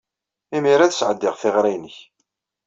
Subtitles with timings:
[0.55, 1.97] Imir-a ad sɛeddiɣ tiɣri-nnek.